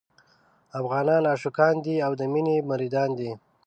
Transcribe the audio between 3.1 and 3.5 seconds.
دي.